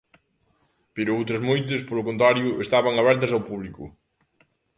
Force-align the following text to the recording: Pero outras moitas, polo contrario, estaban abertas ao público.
Pero 0.95 1.15
outras 1.19 1.41
moitas, 1.49 1.81
polo 1.87 2.05
contrario, 2.09 2.47
estaban 2.65 2.95
abertas 2.97 3.31
ao 3.33 3.45
público. 3.49 3.83